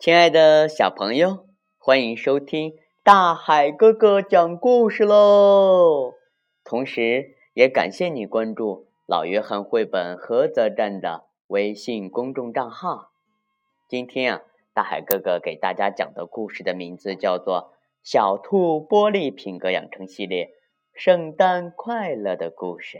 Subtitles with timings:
[0.00, 1.44] 亲爱的小朋友，
[1.76, 6.14] 欢迎收听大海哥哥讲故事喽！
[6.64, 13.10] 同时，也感谢你关注老约翰绘本菏泽站的微信公众账号。
[13.86, 14.42] 今天啊，
[14.72, 20.54] 大海哥哥给大家讲的故事的名字叫做《小兔玻璃品格养成系列：
[20.94, 22.96] 圣诞快乐的故事》。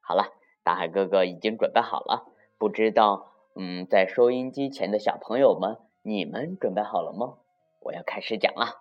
[0.00, 2.26] 好了，大海哥哥已经准备好了，
[2.58, 5.78] 不知道，嗯，在收音机前的小朋友们。
[6.06, 7.38] 你们准备好了吗？
[7.80, 8.80] 我要开始讲了。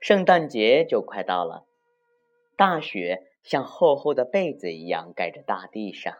[0.00, 1.66] 圣诞节就快到了，
[2.56, 6.16] 大雪像厚厚的被子一样盖着大地上。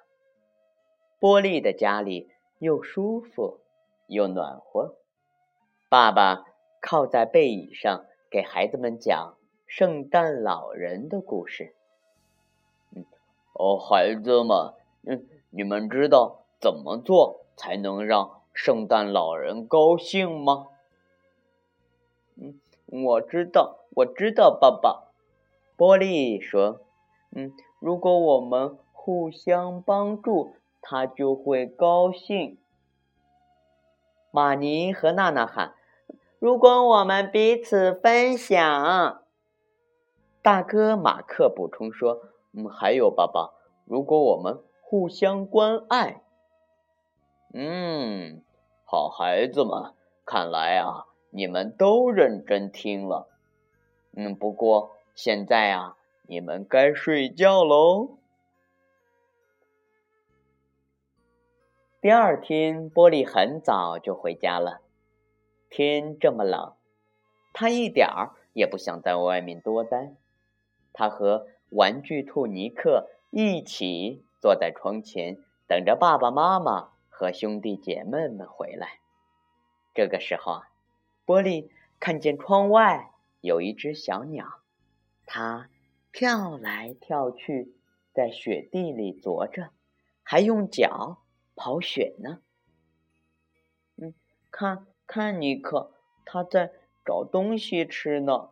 [1.19, 3.60] 波利的家里又舒服
[4.07, 4.98] 又暖和。
[5.88, 6.45] 爸爸
[6.82, 11.74] 靠在背椅上，给孩子们讲圣诞老人的故事。
[13.55, 14.74] 哦，孩子们，
[15.07, 17.46] 嗯，你们知道怎么做？
[17.59, 20.68] 才能让圣诞老人高兴吗？
[22.37, 22.54] 嗯，
[22.87, 25.09] 我知道，我知道，爸爸。
[25.76, 26.80] 波利说
[27.34, 32.56] ：“嗯，如果我们互相帮助，他就会高兴。”
[34.30, 35.74] 玛尼和娜娜喊
[36.38, 39.22] ：“如果我们彼此分享。”
[40.40, 42.20] 大哥马克补充说
[42.54, 43.50] ：“嗯，还有，爸爸，
[43.84, 46.22] 如果我们互相关爱。”
[47.54, 48.43] 嗯，
[48.85, 49.95] 好孩子们，
[50.27, 53.27] 看来啊，你们都认真听了。
[54.13, 55.96] 嗯，不过现在啊，
[56.27, 58.18] 你们该睡觉喽。
[62.02, 64.81] 第二天，波利很早就回家了。
[65.71, 66.75] 天这么冷，
[67.55, 70.12] 他一点儿也不想在外面多待。
[70.93, 76.91] 他和玩具兔尼克一起坐在窗前，等着爸爸妈妈。
[77.19, 79.00] 和兄弟姐妹们回来。
[79.93, 80.71] 这个时候啊，
[81.25, 81.69] 波利
[81.99, 84.61] 看见窗外有一只小鸟，
[85.27, 85.69] 它
[86.12, 87.75] 跳来跳去，
[88.15, 89.71] 在雪地里啄着，
[90.23, 91.25] 还用脚
[91.57, 92.41] 刨雪呢。
[93.97, 94.15] 嗯，
[94.53, 95.93] 看看尼克，
[96.25, 96.71] 他在
[97.05, 98.51] 找东西吃呢。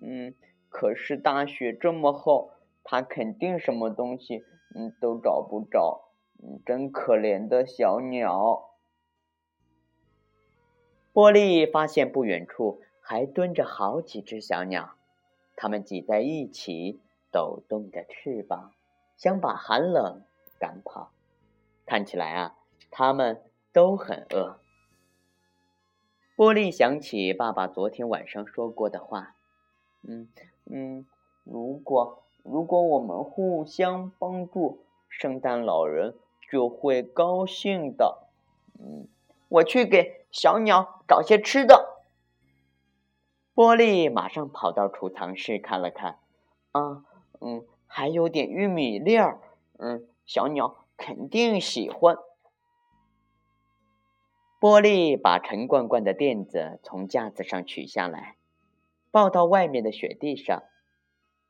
[0.00, 0.34] 嗯，
[0.70, 2.52] 可是大雪这么厚，
[2.84, 4.42] 他肯定什么东西
[4.74, 6.08] 嗯都找不着。
[6.64, 8.70] 真可怜的小鸟。
[11.12, 14.94] 波利发现不远处还蹲着好几只小鸟，
[15.56, 17.00] 它们挤在一起，
[17.30, 18.72] 抖动着翅膀，
[19.16, 20.22] 想把寒冷
[20.58, 21.12] 赶跑。
[21.84, 22.56] 看起来啊，
[22.90, 23.42] 它们
[23.72, 24.58] 都很饿。
[26.34, 29.36] 波利想起爸爸昨天晚上说过的话
[30.08, 30.28] ：“嗯
[30.64, 31.06] 嗯，
[31.44, 36.16] 如果如果我们互相帮助，圣诞老人。”
[36.52, 38.28] 就会高兴的。
[38.78, 39.08] 嗯，
[39.48, 42.04] 我去给小鸟找些吃的。
[43.54, 46.18] 波利马上跑到储藏室看了看，
[46.72, 47.06] 啊，
[47.40, 49.40] 嗯，还有点玉米粒儿。
[49.78, 52.18] 嗯，小鸟肯定喜欢。
[54.60, 58.36] 波利把陈罐罐的垫子从架子上取下来，
[59.10, 60.62] 抱到外面的雪地上。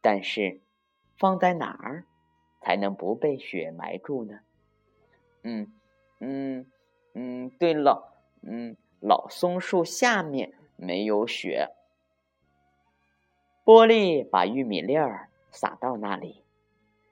[0.00, 0.60] 但是，
[1.16, 2.06] 放在哪儿
[2.60, 4.38] 才能不被雪埋住呢？
[5.42, 5.72] 嗯
[6.20, 6.66] 嗯
[7.14, 11.70] 嗯，对了，嗯，老松树下面没有雪。
[13.64, 16.44] 波利把玉米粒儿撒到那里。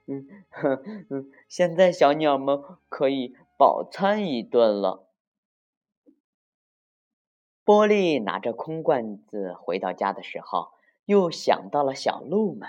[0.07, 5.07] 嗯哼嗯，现在小鸟们可以饱餐一顿了。
[7.63, 10.71] 波利拿着空罐子回到家的时候，
[11.05, 12.67] 又想到了小鹿们。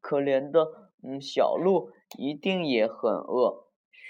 [0.00, 3.63] 可怜的，嗯，小鹿一定也很饿。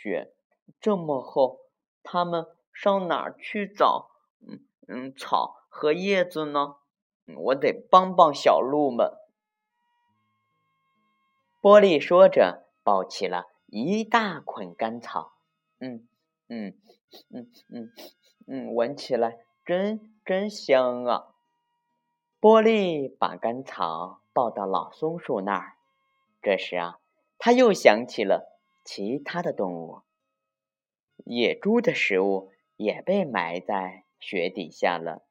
[0.04, 0.34] 雪
[0.82, 1.60] 这么厚，
[2.02, 4.10] 他们上哪儿去找
[4.46, 6.76] 嗯嗯草和叶子呢？
[7.38, 9.10] 我得帮帮小鹿们。
[11.62, 15.32] 玻璃说着，抱起了一大捆干草。
[15.78, 16.06] 嗯
[16.48, 16.78] 嗯
[17.30, 17.90] 嗯嗯
[18.46, 21.34] 嗯，闻起来真真香啊！
[22.38, 25.78] 玻璃把干草抱到老松树那儿。
[26.42, 26.98] 这时啊，
[27.38, 28.53] 他又想起了。
[28.84, 30.02] 其他的动物，
[31.24, 35.22] 野猪的食物也被埋在雪底下了。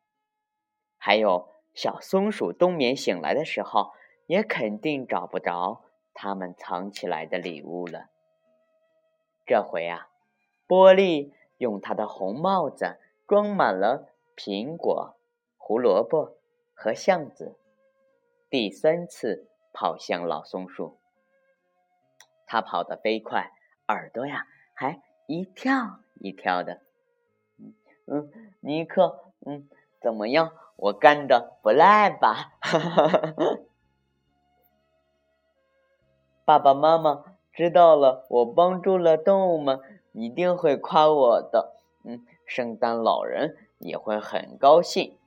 [0.97, 3.91] 还有小松鼠冬眠醒来的时候，
[4.25, 5.83] 也肯定找不着
[6.13, 8.09] 它们藏起来的礼物了。
[9.45, 10.09] 这回啊，
[10.65, 12.97] 波利用他的红帽子
[13.27, 15.15] 装满了苹果、
[15.57, 16.38] 胡萝卜
[16.73, 17.59] 和橡子，
[18.50, 20.97] 第三次跑向老松树。
[22.53, 23.51] 他跑得飞快，
[23.88, 24.45] 耳朵呀
[24.75, 26.81] 还一跳一跳的。
[27.57, 27.73] 嗯
[28.05, 29.67] 嗯，尼克，嗯，
[30.00, 30.51] 怎么样？
[30.75, 32.53] 我干的不赖吧？
[36.45, 41.75] 爸爸妈妈知道了，我帮助了动物们，一定会夸我的。
[42.03, 45.17] 嗯，圣诞老人也会很高兴。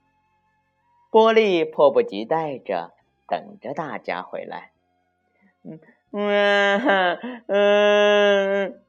[1.11, 2.93] 波利迫不及待着
[3.27, 4.71] 等着大家回来。
[5.63, 5.77] 嗯
[6.11, 6.79] 嗯
[7.47, 8.81] 嗯，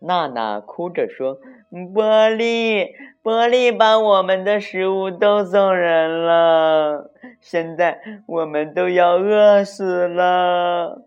[0.00, 1.40] 娜娜哭着说
[1.70, 2.90] ：“玻璃，
[3.22, 11.06] 玻璃把我们的食物都送人了，现在我们都要饿死了。”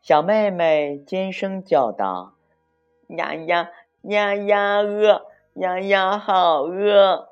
[0.00, 2.34] 小妹妹尖声叫道
[3.18, 3.70] ：“呀呀
[4.02, 5.26] 呀呀，饿！
[5.54, 7.28] 呀呀，好饿！”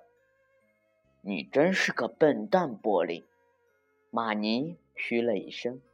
[1.22, 3.24] 你真是个笨蛋，玻璃。
[4.10, 5.80] 玛尼嘘了一声。“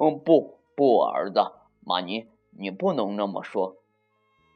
[0.00, 1.40] 嗯，不不，儿子，
[1.80, 3.76] 玛尼，你不能那么说。”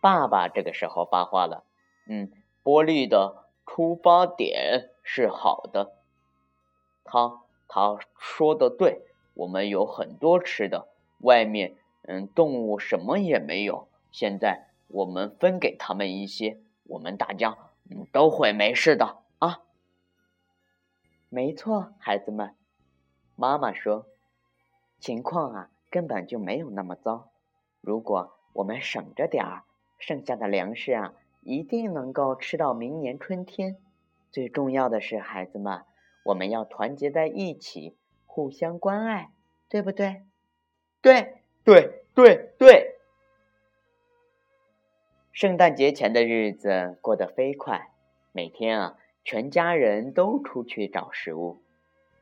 [0.00, 1.64] 爸爸这个时候发话了。
[2.08, 2.32] “嗯，
[2.62, 5.99] 玻璃的出发点是好的。
[7.05, 9.02] 他他说的对。”
[9.35, 10.87] 我们有很多吃的，
[11.19, 13.88] 外面嗯，动物什么也没有。
[14.12, 17.58] 现在我们分给他们一些，我们大家
[17.91, 19.62] 嗯都会没事的啊。
[21.29, 22.55] 没错，孩子们，
[23.35, 24.06] 妈妈说，
[25.04, 27.30] 情况啊根本就没有那么糟。
[27.82, 29.64] 如果我们省着点儿，
[29.98, 31.12] 剩下的粮食啊
[31.42, 33.76] 一定能够吃到明年春天。
[34.30, 35.82] 最重要的是，孩子们，
[36.24, 37.98] 我们要团结在一起。
[38.24, 39.30] 互相关爱，
[39.68, 40.22] 对不对？
[41.02, 42.96] 对对对对。
[45.32, 47.90] 圣诞节前的日子过得飞快，
[48.32, 51.62] 每天啊，全家人都出去找食物，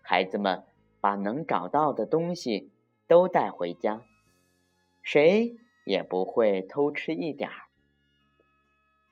[0.02, 0.64] 孩子们
[1.00, 2.71] 把能找到的东西
[3.12, 4.06] 都带回家，
[5.02, 7.66] 谁也不会偷吃一点儿。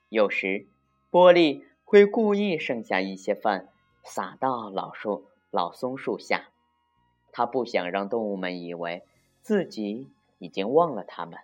[0.09, 0.65] 有时，
[1.11, 3.69] 波利会故意剩下一些饭，
[4.03, 6.49] 撒到老树、老松树下。
[7.31, 9.03] 他不想让动物们以为
[9.43, 10.09] 自己
[10.39, 11.37] 已经忘了他们。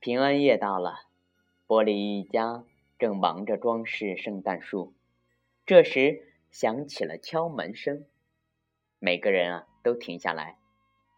[0.00, 1.06] 平安夜到了，
[1.66, 2.62] 波利一家
[2.98, 4.92] 正忙着装饰圣诞树，
[5.64, 8.04] 这时响起了敲门声。
[8.98, 10.58] 每个人啊都停下来，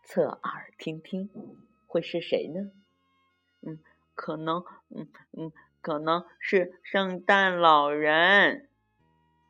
[0.02, 1.30] 侧耳听听，
[1.86, 2.70] 会是谁呢？
[3.62, 3.78] 嗯，
[4.14, 8.68] 可能，嗯嗯，可能是圣诞老人。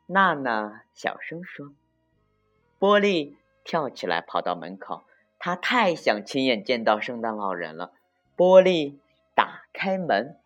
[0.07, 1.73] 娜娜小声说。
[2.77, 5.05] 波利跳起来跑到门口，
[5.39, 7.93] 他太想亲眼见到圣诞老人了。
[8.35, 8.99] 波利
[9.33, 10.39] 打开门，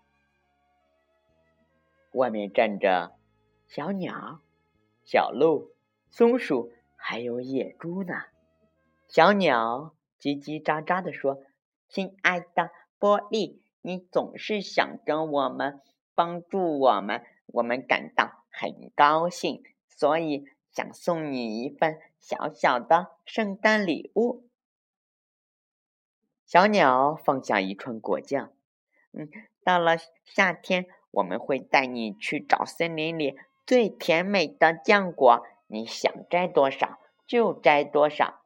[2.13, 3.15] 外面站着
[3.67, 4.39] 小鸟、
[5.03, 5.71] 小鹿、
[6.09, 8.13] 松鼠，还有野猪呢。
[9.09, 11.41] 小鸟叽叽喳喳地说
[11.89, 15.81] ：“亲爱的波利，你总是想着我们，
[16.15, 24.47] 帮助我们，我们感到很高兴，所以。”想送你一份小小的圣诞礼物。
[26.45, 28.53] 小鸟放下一串果酱，
[29.11, 29.27] 嗯，
[29.63, 33.35] 到了夏天，我们会带你去找森林里
[33.65, 38.38] 最甜美的浆果，你想摘多少就摘多少。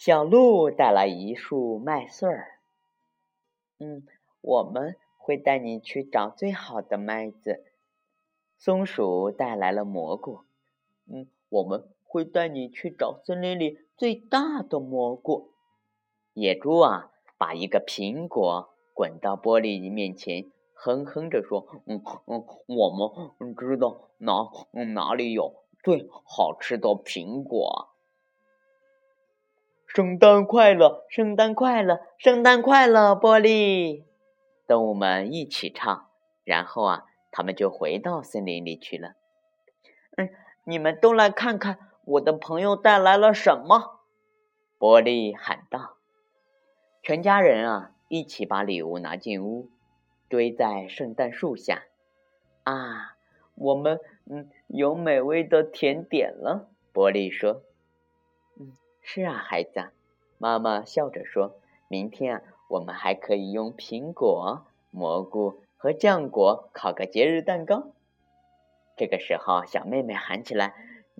[0.00, 2.58] 小鹿带来一束麦穗儿，
[3.78, 4.02] 嗯，
[4.40, 7.62] 我们会带你去找最好的麦子。
[8.56, 10.40] 松鼠带来了蘑菇，
[11.06, 15.50] 嗯，我们会带你去找森林里最大的蘑菇。
[16.32, 22.88] 野猪啊，把一个苹果滚到玻璃面前，哼哼着说：“嗯嗯，我
[23.38, 24.50] 们知道哪
[24.94, 27.88] 哪里有最好吃的苹果。”
[29.94, 34.04] 圣诞快乐，圣诞快乐，圣诞快乐，玻璃！
[34.66, 36.06] 动物们一起唱，
[36.44, 37.06] 然后啊。
[37.32, 39.14] 他们就回到森林里去了。
[40.16, 40.30] 嗯，
[40.64, 44.00] 你们都来看看我的朋友带来了什么！
[44.78, 45.94] 波利喊道。
[47.04, 49.70] 全家人啊，一起把礼物拿进屋，
[50.28, 51.84] 堆在圣诞树下。
[52.64, 53.14] 啊，
[53.54, 56.68] 我们嗯有美味的甜点了。
[56.92, 57.62] 波利说。
[59.12, 59.90] 是啊，孩子。
[60.38, 61.56] 妈妈笑着说。
[61.88, 65.64] 明天啊，我们还可以用苹果、蘑菇。
[65.76, 67.90] 和浆果烤个节日蛋糕。
[68.96, 70.74] 这个时候，小妹妹喊起来：“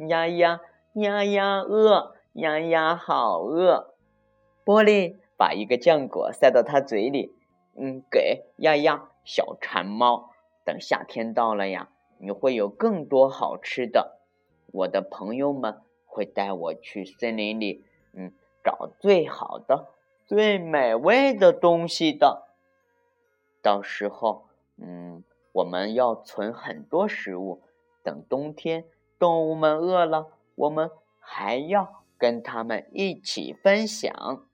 [0.09, 0.61] 丫丫，
[0.93, 3.97] 丫丫，饿丫丫，好饿！”
[4.65, 7.35] 玻璃把一个浆果塞到她嘴里，
[7.77, 10.31] 嗯，给丫丫，小馋猫。
[10.65, 11.89] 等夏天到了呀，
[12.21, 14.21] 你会有更多好吃的。
[14.73, 15.81] 我的朋友们
[16.11, 18.33] 会带我去森林里，嗯，
[18.65, 19.95] 找最好的、
[20.27, 22.49] 最美味的东西的。
[23.63, 27.63] 到时候，嗯，我们要存很多食物，
[28.03, 28.85] 等冬天
[29.19, 30.91] 动物们饿了，我们
[31.21, 34.45] 还要跟他们一起分享。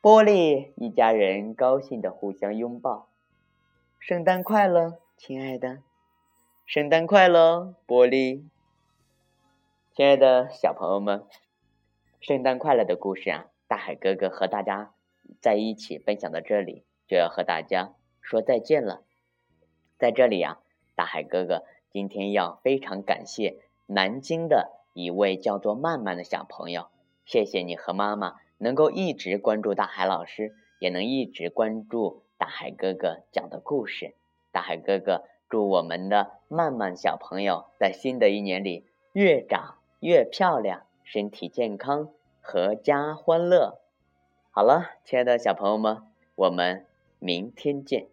[0.00, 3.08] 玻璃一家人高兴的互相拥抱。
[3.98, 5.82] 圣诞快乐，亲爱的！
[6.64, 8.44] 圣诞快乐，玻璃！
[9.92, 11.26] 亲爱的小朋友们，
[12.20, 14.94] 圣诞快乐的故事啊，大海哥哥和大家
[15.40, 17.92] 在一起分享到这里，就要和大家
[18.22, 19.02] 说再见了。
[19.98, 20.60] 在这里啊，
[20.94, 26.86] 大海哥哥今天要非常感谢南京的一位叫做曼曼的小朋友，
[27.24, 34.14] 谢谢你和妈妈能够一直关注大海老师，也能一直关注大海哥哥讲的故事。
[34.52, 39.78] 大海哥哥祝我们的曼曼小朋友在新的一年里越长。
[40.00, 42.10] 越漂亮，身体健康，
[42.42, 43.80] 阖家欢乐。
[44.50, 46.02] 好了，亲爱的小朋友们，
[46.34, 46.84] 我们
[47.18, 48.09] 明天见。